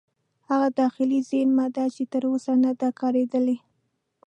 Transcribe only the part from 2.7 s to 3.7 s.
ده کارېدلې.